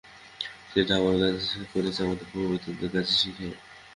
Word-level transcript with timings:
সেটা 0.71 0.93
আমরা 0.99 1.27
করেছি 1.73 1.99
আমাদের 2.01 2.25
পূর্ববর্তীদের 2.31 2.89
কাছে 2.93 3.13
শিখে। 3.15 3.47